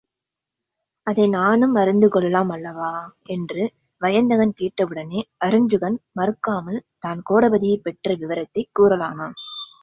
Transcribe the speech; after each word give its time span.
அதை 1.03 1.29
நானும் 1.29 1.75
அறிந்துகொள்ளலாம் 1.75 2.51
அல்லவா? 2.51 3.15
என்று 3.23 3.71
வயந்தகன் 4.01 4.53
கேட்டவுடனே 4.53 5.29
அருஞ்சுகன் 5.45 5.97
மறுக்காமல், 6.15 6.81
தான் 6.99 7.23
கோடபதியைப் 7.29 7.83
பெற்ற 7.83 8.15
விவரத்தைக் 8.15 8.71
கூறலானான். 8.79 9.33